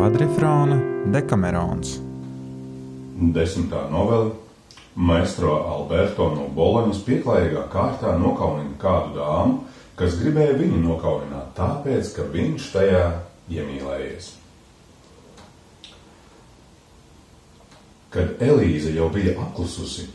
kvadrifrāna 0.00 0.78
Dekamerons. 1.12 1.98
Desmitā 3.36 3.82
novela 3.92 4.30
Maestro 4.96 5.58
Alberto 5.68 6.30
no 6.32 6.46
Boloņas 6.56 7.02
pieklājīgā 7.04 7.66
kārtā 7.68 8.14
nokaunina 8.16 8.78
kādu 8.80 9.18
dāmu, 9.18 9.58
kas 10.00 10.16
gribēja 10.22 10.56
viņu 10.56 10.80
nokaunināt, 10.86 11.52
tāpēc, 11.58 12.14
ka 12.16 12.24
viņš 12.32 12.70
tajā 12.78 13.02
iemīlējies. 13.52 14.30
Kad 18.16 18.40
Elīze 18.48 18.96
jau 18.96 19.12
bija 19.12 19.36
apklususi, 19.36 20.08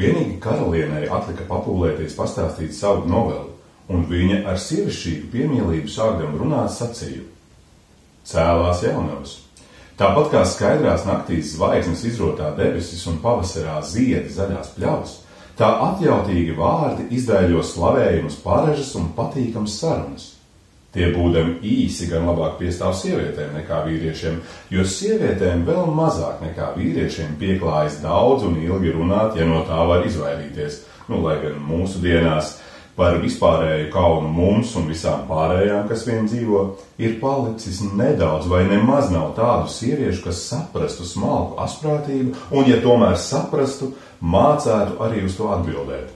vienīgi 0.00 0.40
karalienei 0.40 1.12
atlika 1.12 1.44
papūlēties 1.52 2.16
pastāstīt 2.16 2.72
savu 2.72 3.04
novelu, 3.12 3.52
un 3.92 4.08
viņa 4.08 4.46
ar 4.48 4.56
sievišķīgu 4.64 5.32
piemīlību 5.36 5.92
sākdam 5.92 6.40
runāt 6.40 6.72
sacīju. 6.72 7.35
Cēlās 8.26 8.82
jaunavas. 8.82 9.36
Tāpat 9.96 10.32
kā 10.32 10.42
skaidrās 10.44 11.06
naktīs 11.08 11.54
zvaigznes 11.54 12.02
izrotā 12.04 12.50
debesis 12.58 13.06
un 13.08 13.20
pavasarā 13.22 13.78
ziedi 13.86 14.28
zaļās 14.34 14.74
pļavas, 14.76 15.12
tā 15.56 15.70
atjautīgi 15.86 16.56
vārdi 16.58 17.06
izdēļo 17.16 17.62
slavējumus 17.64 18.40
paražas 18.44 18.90
un 18.98 19.12
patīkams 19.16 19.78
sarunas. 19.80 20.32
Tie 20.96 21.10
būdami 21.12 21.58
īsi 21.64 22.06
gan 22.08 22.24
labāk 22.24 22.54
piestāv 22.60 22.94
sievietēm 22.96 23.56
nekā 23.58 23.82
vīriešiem, 23.84 24.38
jo 24.72 24.84
sievietēm 24.88 25.64
vēl 25.68 25.90
mazāk 25.96 26.40
nekā 26.44 26.70
vīriešiem 26.76 27.34
pieklājas 27.40 27.98
daudz 28.04 28.46
un 28.48 28.56
ilgi 28.62 28.94
runāt, 28.94 29.36
ja 29.36 29.48
no 29.48 29.60
tā 29.68 29.80
var 29.88 30.06
izvairīties. 30.08 30.78
Nu, 31.08 31.20
lai 31.22 31.36
gan 31.42 31.60
mūsu 31.62 32.00
dienās 32.02 32.56
par 32.96 33.18
vispārēju 33.20 33.90
kaunu 33.92 34.30
mums 34.32 34.72
un 34.78 34.88
visām 34.88 35.26
pārējām, 35.28 35.84
kas 35.90 36.06
vien 36.08 36.28
dzīvo, 36.28 36.62
ir 37.02 37.18
palicis 37.20 37.82
nedaudz 37.86 38.48
vai 38.48 38.62
nemaz 38.70 39.10
nav 39.12 39.34
tādu 39.36 39.68
sieviešu, 39.72 40.22
kas 40.24 40.42
saprastu 40.48 41.04
smalku 41.04 41.60
asprātību, 41.62 42.32
un, 42.50 42.68
ja 42.70 42.80
tomēr 42.80 43.18
saprastu, 43.20 43.92
mācētu 44.20 44.96
arī 45.04 45.26
uz 45.28 45.36
to 45.36 45.50
atbildēt. 45.52 46.12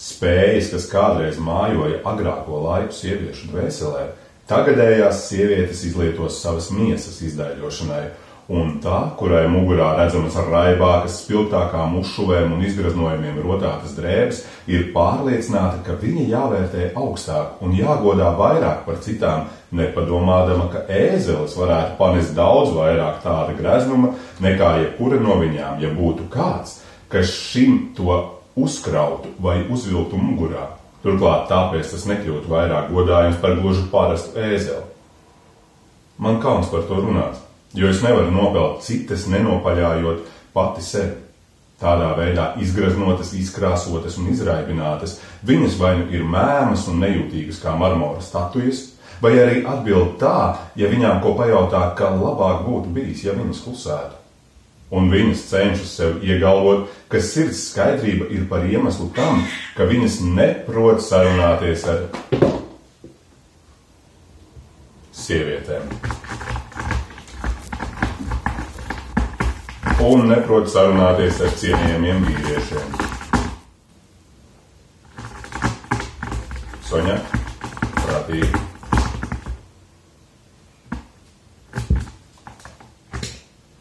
Spējas, 0.00 0.70
kas 0.72 0.88
kādreiz 0.92 1.40
mājoja 1.40 2.00
agrāko 2.08 2.60
laiku 2.64 2.96
sieviešu 2.96 3.50
dvēselē, 3.52 4.06
tagadējās 4.48 5.26
sievietes 5.28 5.84
izlietos 5.88 6.40
savas 6.42 6.70
miesas 6.72 7.20
izdaiļošanai, 7.24 8.04
un 8.50 8.72
tā, 8.82 8.98
kurai 9.18 9.44
mugurā 9.50 9.92
redzamas 9.94 10.34
raibākas, 10.48 11.20
spilgtākām 11.22 11.94
uzšuvēm 12.00 12.56
un 12.56 12.64
izgraznojumiem 12.66 13.38
rotātas 13.44 13.94
drēbes, 13.94 14.40
ir 14.70 14.88
pārliecināta, 14.94 15.84
ka 15.86 15.94
viņa 16.00 16.26
jāvērtē 16.32 16.88
augstāk 16.98 17.62
un 17.62 17.76
jāgodā 17.78 18.32
vairāk 18.38 18.82
par 18.88 18.98
citām, 19.04 19.46
nepadomādama, 19.70 20.66
ka 20.72 20.82
ēzelis 20.90 21.54
varētu 21.58 21.94
panest 22.00 22.34
daudz 22.34 22.72
vairāk 22.74 23.20
tāda 23.22 23.54
greznuma 23.54 24.16
nekā 24.42 24.72
jebkura 24.80 25.20
no 25.22 25.36
viņām, 25.38 25.78
ja 25.84 25.90
būtu 25.94 26.26
kāds, 26.32 26.80
kas 27.12 27.30
šim 27.30 27.92
to 27.94 28.16
uzkrautu 28.58 29.30
vai 29.38 29.60
uzvilktu 29.70 30.18
mugurā. 30.18 30.72
Turklāt 31.04 31.46
tāpēc 31.48 31.94
tas 31.94 32.02
nekļūtu 32.10 32.50
vairāk 32.50 32.90
godājums 32.90 33.38
par 33.40 33.54
gluži 33.60 33.86
parastu 33.92 34.34
ēzeli. 34.42 34.82
Man 36.20 36.42
kauns 36.42 36.68
par 36.68 36.82
to 36.90 36.98
runāt 36.98 37.38
jo 37.74 37.88
es 37.88 38.02
nevaru 38.02 38.30
nopelt 38.34 38.84
citas, 38.86 39.26
nenopaļājot 39.30 40.24
pati 40.54 40.84
sevi. 40.84 41.18
Tādā 41.80 42.10
veidā 42.12 42.50
izgraznotas, 42.60 43.32
izkrāsotas 43.32 44.18
un 44.20 44.28
izraibinātas, 44.34 45.16
viņas 45.48 45.78
vai 45.80 45.94
nu 45.96 46.10
ir 46.12 46.26
mēmas 46.28 46.84
un 46.92 47.00
nejūtīgas 47.00 47.62
kā 47.62 47.72
marmora 47.72 48.20
statujas, 48.20 48.82
vai 49.22 49.32
arī 49.40 49.62
atbild 49.64 50.18
tā, 50.20 50.58
ja 50.76 50.90
viņām 50.92 51.22
ko 51.24 51.32
pajautā, 51.38 51.86
ka 51.96 52.12
labāk 52.12 52.66
būtu 52.68 52.92
bijis, 52.92 53.24
ja 53.24 53.36
viņas 53.38 53.64
klusētu. 53.64 54.18
Un 54.90 55.08
viņas 55.08 55.46
cenšas 55.48 55.96
sev 55.96 56.24
iegalvot, 56.26 56.88
ka 57.08 57.20
sirds 57.22 57.68
skaidrība 57.70 58.28
ir 58.34 58.48
par 58.50 58.66
iemeslu 58.66 59.08
tam, 59.16 59.44
ka 59.76 59.86
viņas 59.88 60.20
neprot 60.36 61.00
sarunāties 61.06 61.86
ar 61.88 62.08
sievietēm. 65.14 66.19
Un 70.00 70.26
neprot 70.30 70.68
sarunāties 70.70 71.40
ar 71.44 71.52
cienījamiem 71.60 72.24
vīriešiem. 72.24 72.94
Soņa, 76.88 77.16
prātīgi. 78.00 78.50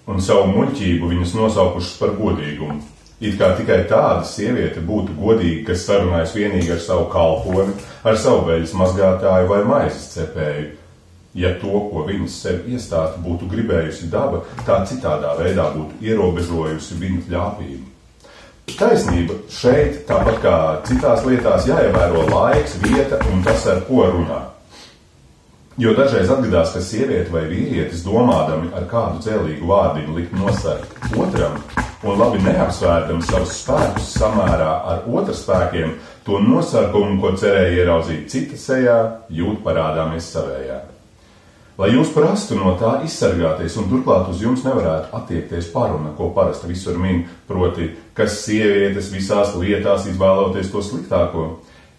Un 0.09 0.21
savu 0.25 0.49
muļķību 0.51 1.11
viņas 1.13 1.35
nosaukušas 1.37 1.95
par 2.01 2.15
godīgumu. 2.19 2.81
It 3.19 3.35
kā 3.39 3.51
tikai 3.57 3.81
tāda 3.89 4.23
sieviete 4.27 4.79
būtu 4.85 5.15
godīga, 5.19 5.71
kas 5.71 5.87
sarunājas 5.87 6.35
vienīgi 6.37 6.71
ar 6.71 6.79
savu 6.83 7.09
kalponi, 7.11 7.73
ar 8.07 8.19
savu 8.19 8.45
veļas 8.47 8.75
mazgātāju 8.79 9.49
vai 9.49 9.63
maizes 9.67 10.05
cepēju, 10.13 10.69
Ja 11.37 11.51
to, 11.61 11.75
ko 11.91 12.07
viņas 12.07 12.35
sev 12.41 12.65
iestāsta, 12.65 13.19
būtu 13.21 13.45
gribējusi 13.51 14.09
daba, 14.09 14.41
tā 14.65 14.79
citādā 14.89 15.35
veidā 15.37 15.67
būtu 15.75 16.01
ierobežojusi 16.01 16.97
viņu 16.97 17.25
ļāpību. 17.29 17.85
Taisnība 18.79 19.35
šeit, 19.53 20.03
tāpat 20.09 20.39
kā 20.41 20.55
citās 20.89 21.21
lietās, 21.25 21.67
jāievēro 21.69 22.25
laiks, 22.29 22.77
vieta 22.81 23.21
un 23.29 23.43
tas, 23.45 23.65
ar 23.69 23.83
ko 23.85 24.07
runā. 24.09 24.41
Jo 25.79 25.93
dažreiz 25.95 26.29
atgadās, 26.33 26.73
ka 26.73 26.81
sieviete 26.83 27.31
vai 27.31 27.45
vīrietis 27.47 28.03
domādami 28.03 28.73
ar 28.75 28.89
kādu 28.89 29.21
dzēlīgu 29.23 29.69
vārdiņu 29.69 30.17
likt 30.17 30.35
nosargt 30.35 31.15
otram 31.15 31.55
un 32.03 32.19
labi 32.19 32.41
neapsvērtam 32.43 33.23
savus 33.23 33.57
spēkus 33.61 34.13
samērā 34.17 34.69
ar 34.91 35.07
otra 35.07 35.35
spēkiem, 35.35 35.97
to 36.27 36.41
nosarkumu, 36.43 37.19
ko 37.21 37.35
cerēja 37.39 37.83
ieraudzīt 37.83 38.29
cita 38.31 38.59
sejā, 38.59 39.01
jūt 39.29 39.61
parādāmies 39.65 40.31
savējā 40.33 40.79
lai 41.79 41.93
jūs 41.93 42.11
prastu 42.11 42.57
no 42.59 42.73
tā 42.79 42.97
izsargāties, 43.07 43.77
un 43.79 43.87
turklāt 43.91 44.27
uz 44.33 44.43
jums 44.43 44.65
nevarētu 44.67 45.13
attiekties 45.15 45.71
paruna, 45.71 46.11
ko 46.17 46.29
parasti 46.35 46.67
visur 46.67 46.99
min, 46.99 47.23
proti, 47.47 47.93
kas 48.17 48.41
sievietes 48.43 49.11
visās 49.13 49.55
lietās 49.55 50.09
izvēloties 50.11 50.71
to 50.73 50.83
sliktāko. 50.83 51.49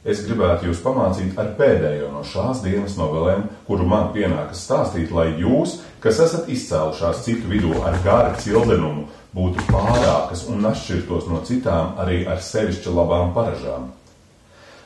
Es 0.01 0.23
gribētu 0.25 0.71
jūs 0.71 0.79
pamācīt 0.81 1.37
ar 1.41 1.51
pēdējo 1.59 2.07
no 2.09 2.23
šās 2.25 2.63
dienas 2.65 2.95
novelēm, 2.97 3.43
kuru 3.67 3.85
man 3.89 4.09
pienākas 4.15 4.63
stāstīt, 4.65 5.13
lai 5.13 5.27
jūs, 5.37 5.77
kas 6.01 6.23
esat 6.25 6.49
izcēlušās 6.49 7.21
citu 7.27 7.51
vidū 7.53 7.75
ar 7.85 7.99
gara 8.05 8.33
cildenumu, 8.41 9.05
būtu 9.37 9.67
pārākas 9.69 10.47
un 10.49 10.65
atšķirtos 10.73 11.29
no 11.29 11.45
citām 11.45 12.01
arī 12.01 12.23
ar 12.25 12.41
sevišķi 12.45 12.97
labām 12.97 13.35
paražām. 13.37 13.91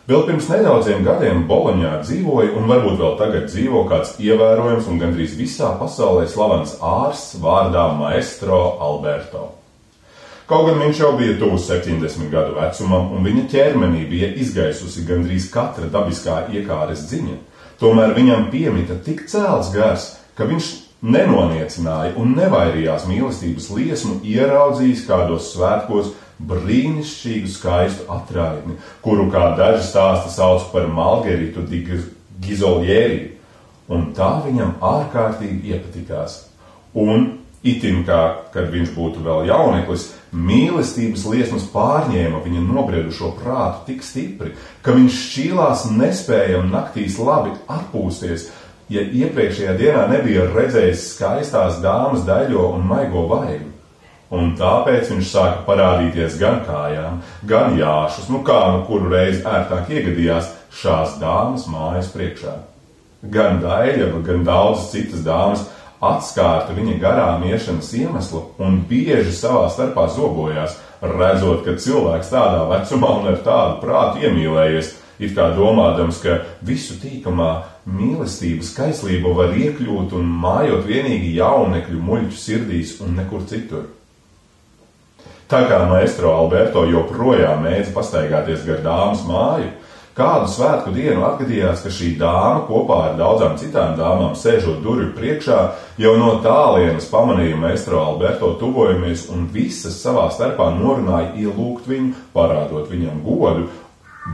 Vēl 0.05 0.27
pirms 0.29 0.51
nedaudziem 0.53 1.01
gadiem 1.01 1.47
Boloņā 1.49 1.95
dzīvoja, 2.03 2.51
un 2.59 2.67
varbūt 2.69 2.99
vēl 3.01 3.15
tagad 3.17 3.47
dzīvo 3.49 3.87
kāds 3.89 4.19
ievērojams 4.21 4.89
un 4.93 4.99
gandrīz 5.01 5.33
visā 5.39 5.71
pasaulē 5.81 6.27
slavens 6.29 6.75
ārsts 6.85 7.39
vārdā 7.41 7.87
Maestro 7.97 8.59
Alberto. 8.85 9.47
Kaut 10.45 10.67
gan 10.69 10.83
viņš 10.83 11.01
jau 11.01 11.15
bija 11.17 11.39
tuvu 11.41 11.57
70 11.57 12.29
gadu 12.29 12.53
vecumam, 12.59 13.15
un 13.17 13.25
viņa 13.25 13.47
ķermenī 13.49 14.05
bija 14.11 14.29
izgaisusi 14.45 15.07
gandrīz 15.09 15.49
katra 15.55 15.89
dabiskā 15.89 16.43
iekāres 16.53 17.07
dziņa, 17.09 17.39
tomēr 17.81 18.13
viņam 18.13 18.51
piemita 18.53 18.99
tik 19.07 19.25
cēls 19.33 19.73
gars, 19.73 20.11
ka 20.37 20.45
viņš 20.51 20.69
nenoniecināja 21.01 22.13
un 22.21 22.37
nevairījās 22.37 23.09
mīlestības 23.09 23.71
liesmu 23.73 24.19
ieraudzījis 24.21 25.07
kādos 25.09 25.49
svētkos 25.55 26.13
brīnišķīgu, 26.49 27.51
skaistu 27.51 28.09
atraitni, 28.13 28.79
kuru, 29.05 29.29
kā 29.33 29.53
daži 29.59 29.85
stāsta, 29.89 30.33
sauc 30.33 30.69
par 30.73 30.89
Margaritu 30.93 31.65
Gizoljēri, 32.45 33.23
un 33.93 34.11
tā 34.17 34.31
viņam 34.45 34.77
ārkārtīgi 34.85 35.75
iepatikās. 35.75 36.43
Un 36.95 37.31
itin 37.65 38.03
kā, 38.07 38.21
kad 38.53 38.69
viņš 38.73 38.93
būtu 38.95 39.23
vēl 39.25 39.49
jauneklis, 39.49 40.11
mīlestības 40.35 41.25
liesmas 41.31 41.65
pārņēma 41.73 42.43
viņa 42.45 42.65
nobriedušo 42.67 43.33
prātu 43.39 43.87
tik 43.89 44.05
stipri, 44.05 44.53
ka 44.83 44.97
viņš 44.97 45.21
šķīlās 45.29 45.87
nespējam 45.95 46.69
naktīs 46.73 47.19
labi 47.23 47.55
atpūsties, 47.71 48.51
ja 48.93 49.05
iepriekšējā 49.05 49.77
dienā 49.81 50.09
nebija 50.11 50.49
redzējis 50.53 51.07
skaistās 51.15 51.81
dāmas 51.85 52.27
daļo 52.29 52.69
un 52.77 52.85
maigo 52.89 53.25
vaigu. 53.31 53.74
Un 54.35 54.55
tāpēc 54.59 55.13
viņš 55.13 55.31
sāka 55.31 55.63
parādīties 55.67 56.39
gan 56.41 56.63
kājām, 56.67 57.21
gan 57.47 57.77
jāšus, 57.79 58.31
nu 58.33 58.41
kā 58.47 58.61
nu 58.75 58.83
kuru 58.89 59.13
reizi 59.13 59.45
ērtāk 59.47 59.93
iegadījās 59.95 60.51
šās 60.75 61.19
dāmas 61.21 61.69
mājas 61.71 62.11
priekšā. 62.15 62.57
Gan 63.35 63.61
Daļava, 63.63 64.21
gan 64.27 64.43
daudzas 64.45 64.91
citas 64.93 65.23
dāmas 65.25 65.63
atskārta 66.05 66.75
viņa 66.77 66.99
garām 67.01 67.45
iešanas 67.49 67.93
iemeslu 67.97 68.43
un 68.61 68.83
bieži 68.89 69.33
savā 69.33 69.69
starpā 69.73 70.09
zobojās, 70.13 70.77
redzot, 71.05 71.65
ka 71.65 71.77
cilvēks 71.81 72.33
tādā 72.33 72.67
vecumā 72.73 73.15
un 73.21 73.33
ar 73.33 73.41
tādu 73.47 73.81
prātu 73.85 74.25
iemīlējies, 74.27 74.93
it 75.23 75.35
kā 75.37 75.51
domādams, 75.57 76.21
ka 76.25 76.41
visu 76.67 76.99
tīkamā 77.01 77.51
mīlestības 77.87 78.73
kaislība 78.77 79.35
var 79.37 79.55
iekļūt 79.57 80.17
un 80.19 80.31
mājot 80.43 80.89
vienīgi 80.89 81.37
jaunekļu 81.39 82.01
muļķu 82.09 82.41
sirdīs 82.41 82.99
un 83.05 83.21
nekur 83.21 83.45
citur. 83.49 83.87
Tā 85.55 85.61
kā 85.71 85.85
maestro 85.87 86.33
Alberto 86.35 86.81
joprojām 86.91 87.61
mēdz 87.63 87.93
pastaigāties 87.95 88.65
gar 88.67 88.81
dāmas 88.83 89.21
māju, 89.23 89.69
kādu 90.19 90.49
svētku 90.51 90.91
dienu 90.97 91.23
atgadījās, 91.29 91.85
ka 91.85 91.93
šī 91.95 92.09
dāma 92.19 92.65
kopā 92.67 92.97
ar 93.05 93.15
daudzām 93.21 93.55
citām 93.61 93.95
dāmām 93.95 94.35
sēžot 94.35 94.81
durvju 94.83 95.13
priekšā, 95.15 95.61
jau 96.03 96.17
no 96.19 96.33
tālienes 96.43 97.07
pamanīja 97.07 97.61
maestro 97.63 98.03
Alberto 98.03 98.51
tuvojamies 98.59 99.29
un 99.31 99.47
visas 99.55 100.01
savā 100.03 100.27
starpā 100.35 100.73
norunāja 100.75 101.37
ielūgt 101.45 101.87
viņu, 101.87 102.17
parādot 102.35 102.91
viņam 102.91 103.23
godu 103.23 103.69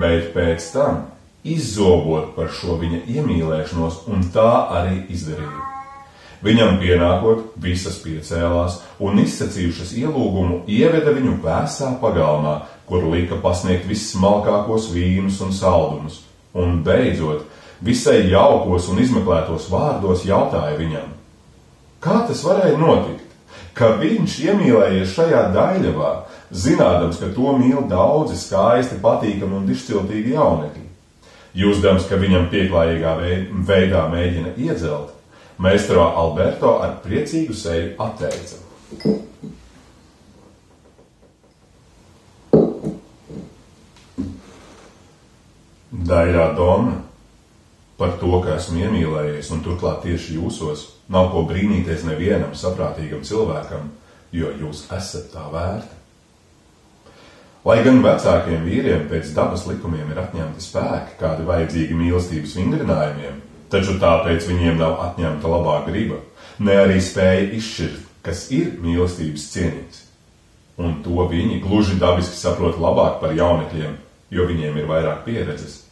bet 0.00 0.32
pēc 0.32 0.70
tam 0.72 1.02
izzobot 1.44 2.32
par 2.38 2.48
šo 2.48 2.80
viņa 2.80 3.04
iemīlēšanos, 3.18 4.06
un 4.08 4.24
tā 4.32 4.52
arī 4.80 5.02
izdarīja. 5.12 5.69
Viņam 6.40 6.78
pienākot, 6.80 7.52
visas 7.60 7.98
piecēlās 8.00 8.78
un 9.04 9.20
izsacījušas 9.20 9.92
ielūgumu, 10.00 10.62
ieveda 10.72 11.12
viņu 11.12 11.34
vēsā 11.44 11.90
pagalmā, 12.00 12.62
kur 12.88 13.04
lika 13.12 13.36
pasniegt 13.42 13.84
vissmalkākos 13.88 14.88
vīnus 14.94 15.42
un 15.44 15.52
saldumus, 15.52 16.22
un 16.56 16.80
beidzot, 16.86 17.44
visai 17.84 18.22
jaukos 18.32 18.88
un 18.88 19.02
izmeklētos 19.04 19.68
vārdos 19.68 20.24
jautāja 20.24 20.78
viņam: 20.80 21.12
Kā 22.00 22.22
tas 22.24 22.40
varēja 22.46 22.80
notikt, 22.80 23.28
ka 23.76 23.92
viņš 24.00 24.40
iemīlējies 24.48 25.12
šajā 25.18 25.44
daļavā, 25.52 26.10
zinādams, 26.50 27.20
ka 27.20 27.28
to 27.36 27.52
mīl 27.60 27.84
daudzi 27.88 28.40
skaisti, 28.40 28.96
patīkami 29.04 29.60
un 29.60 29.68
izciltīgi 29.76 30.34
jaunekļi. 30.38 30.88
Jūsdams, 31.60 32.08
ka 32.08 32.16
viņam 32.16 32.48
pieklājīgā 32.48 33.16
veidā 33.68 34.06
mēģina 34.08 34.56
iedzelt, 34.56 35.19
Meistro 35.60 36.06
Alberto 36.16 36.78
ar 36.80 36.94
priecīgu 37.04 37.52
seju 37.52 37.90
atteica. 38.00 38.56
Dairā 46.10 46.46
Dona, 46.56 46.94
par 48.00 48.16
to, 48.22 48.32
ka 48.40 48.56
esmu 48.56 48.80
iemīlējies 48.86 49.50
un 49.52 49.60
turklāt 49.66 50.00
tieši 50.06 50.38
jūsos, 50.38 50.86
nav 51.12 51.28
ko 51.34 51.44
brīnīties 51.50 52.06
nevienam 52.08 52.56
saprātīgam 52.56 53.20
cilvēkam, 53.28 53.92
jo 54.32 54.54
jūs 54.62 54.86
esat 54.96 55.28
tā 55.34 55.44
vērti. 55.52 55.98
Lai 57.68 57.82
gan 57.84 58.00
vecākiem 58.00 58.64
vīriem 58.64 59.04
pēc 59.12 59.34
dabas 59.36 59.66
likumiem 59.68 60.08
ir 60.08 60.24
atņemti 60.24 60.64
spēki, 60.64 61.18
kādi 61.20 61.44
vajadzīgi 61.44 62.00
mīlestības 62.00 62.56
vingrinājumiem, 62.56 63.42
taču 63.70 63.96
tāpēc 64.02 64.46
viņiem 64.50 64.78
nav 64.80 64.98
atņemta 65.08 65.50
labā 65.50 65.80
griba, 65.86 66.20
ne 66.58 66.76
arī 66.82 67.00
spēja 67.02 67.50
izšķirt, 67.56 68.06
kas 68.26 68.48
ir 68.54 68.72
mīlestības 68.82 69.46
cienīts. 69.52 70.06
Un 70.80 71.00
to 71.04 71.26
viņi 71.28 71.60
gluži 71.64 71.98
dabiski 72.00 72.38
saprot 72.38 72.80
labāk 72.80 73.20
par 73.20 73.36
jaunekļiem, 73.36 73.96
jo 74.32 74.48
viņiem 74.48 74.80
ir 74.80 74.88
vairāk 74.88 75.24
pieredzes. 75.26 75.84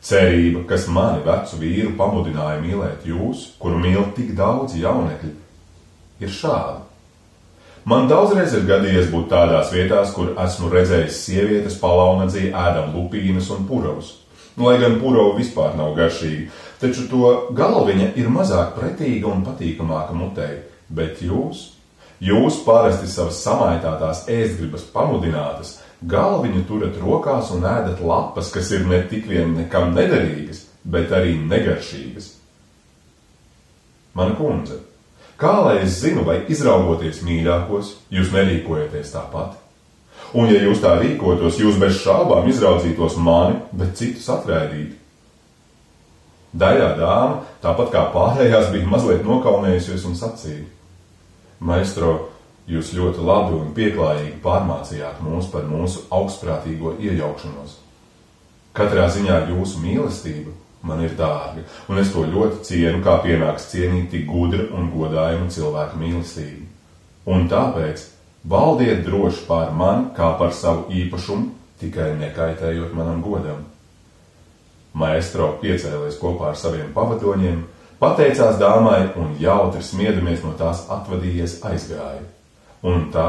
Cerība, 0.00 0.64
kas 0.68 0.86
mani 0.88 1.20
vecu 1.26 1.58
vīru 1.60 1.92
pamudināja 1.98 2.60
mīlēt 2.62 3.04
jūs, 3.06 3.50
kuru 3.60 3.78
mīl 3.82 4.06
tik 4.16 4.32
daudz 4.38 4.78
jaunekļi, 4.80 5.34
ir 6.24 6.32
šāda. 6.32 6.80
Man 7.84 8.08
daudzreiz 8.10 8.52
ir 8.56 8.66
gadījies 8.68 9.10
būt 9.12 9.30
tādās 9.32 9.70
vietās, 9.72 10.10
kur 10.12 10.34
esmu 10.40 10.68
redzējis 10.72 11.20
sievietes 11.24 11.78
palaunadzī 11.80 12.48
ēdam 12.48 12.92
lupīnas 12.96 13.48
un 13.54 13.64
puravus. 13.68 14.18
Nu, 14.56 14.66
lai 14.68 14.76
gan 14.82 14.98
purava 15.00 15.36
vispār 15.38 15.76
nav 15.78 15.94
garšīga, 15.96 16.50
taču 16.80 17.06
to 17.10 17.30
galviņa 17.56 18.12
ir 18.20 18.30
mazāk 18.32 18.74
pretīga 18.78 19.30
un 19.30 19.44
patīkamāka 19.46 20.16
mutei. 20.16 20.62
Bet 20.90 21.22
jūs, 21.22 21.62
jūs 22.24 22.60
parasti 22.66 23.08
savas 23.10 23.38
samaitātās 23.44 24.26
ēstgribas 24.32 24.88
pamudinātas, 24.94 25.78
galviņu 26.02 26.64
turat 26.68 26.98
rokās 26.98 27.52
un 27.54 27.68
ēdat 27.68 28.02
lapas, 28.02 28.50
kas 28.50 28.72
ir 28.74 28.86
ne 28.90 29.02
tik 29.08 29.28
vien 29.30 29.54
nekam 29.58 29.94
nederīgas, 29.94 30.66
bet 30.84 31.12
arī 31.14 31.36
negaršīgas. 31.44 32.36
Mana 34.16 34.34
kundze, 34.34 34.80
Kā 35.40 35.54
lai 35.64 35.78
es 35.86 35.94
zinu, 36.02 36.20
vai 36.28 36.42
izraugoties 36.52 37.22
mīļākos, 37.24 37.94
jūs 38.12 38.28
nerīkojaties 38.34 39.12
tāpat? 39.14 39.54
Un, 40.36 40.50
ja 40.52 40.60
jūs 40.60 40.82
tā 40.82 40.98
rīkotos, 41.00 41.56
jūs 41.62 41.78
bez 41.80 41.96
šābām 42.02 42.50
izraudzītos 42.50 43.16
mani, 43.16 43.56
bet 43.72 43.96
citus 43.96 44.28
atraidītu. 44.30 44.98
Daļā 46.50 46.94
dāma, 46.98 47.44
tāpat 47.62 47.92
kā 47.94 48.04
pārējās, 48.14 48.72
bija 48.74 48.88
mazliet 48.90 49.22
nokaunējusies 49.26 50.06
un 50.08 50.16
sacīja: 50.18 50.64
Maestro, 51.62 52.14
jūs 52.70 52.90
ļoti 52.96 53.22
labi 53.26 53.54
un 53.58 53.70
pieklājīgi 53.76 54.40
pārmācījāt 54.42 55.20
mūs 55.22 55.50
par 55.52 55.68
mūsu 55.70 56.06
augstprātīgo 56.10 56.96
iejaukšanos. 56.98 57.76
Katrā 58.74 59.06
ziņā 59.10 59.44
jūsu 59.50 59.82
mīlestība 59.82 60.54
man 60.86 61.02
ir 61.04 61.14
dārga, 61.18 61.64
un 61.90 62.00
es 62.00 62.12
to 62.14 62.24
ļoti 62.24 62.62
cienu, 62.66 63.02
kā 63.04 63.18
pienāks 63.24 63.68
cienīt 63.72 64.10
tik 64.14 64.26
gudra 64.30 64.70
un 64.76 64.90
godājuma 64.94 65.50
cilvēka 65.52 65.98
mīlestību. 66.00 66.66
Un 67.30 67.48
tāpēc 67.50 68.06
valdiet 68.48 69.04
droši 69.04 69.44
pār 69.48 69.74
mani 69.76 70.08
kā 70.16 70.32
par 70.40 70.54
savu 70.56 70.88
īpašumu, 70.96 71.50
tikai 71.82 72.14
nekaitējot 72.20 72.96
manam 72.96 73.20
godam. 73.24 73.66
Maestro 74.92 75.52
piecēlies 75.60 76.18
kopā 76.18 76.50
ar 76.50 76.58
saviem 76.58 76.90
pavadoņiem, 76.94 77.62
pateicās 78.00 78.58
dāmai 78.58 79.12
un 79.20 79.36
jautri 79.38 79.82
smiedamies 79.84 80.42
no 80.42 80.54
tās 80.58 80.86
atvadījies 80.90 81.60
aizgāja. 81.68 82.24
Un 82.86 83.10
tā, 83.14 83.28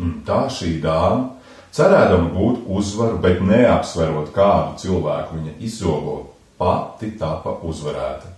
un 0.00 0.20
tā 0.26 0.46
šī 0.52 0.76
dāma 0.80 1.34
cerēdama 1.76 2.30
gūt 2.32 2.64
uzvaru, 2.78 3.20
bet 3.20 3.42
neapsverot 3.44 4.32
kādu 4.36 4.78
cilvēku 4.80 5.36
viņa 5.40 5.56
izzogo, 5.66 6.16
pati 6.56 7.12
tapa 7.20 7.58
uzvarēta. 7.66 8.32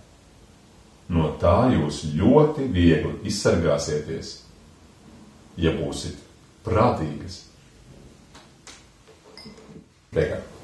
No 1.15 1.31
tā 1.41 1.71
jūs 1.73 2.03
ļoti 2.17 2.67
viegli 2.69 3.15
izsargāsieties, 3.31 4.35
ja 5.57 5.73
būsit 5.79 6.19
prātīgas. 6.65 7.45
Beigās. 10.13 10.58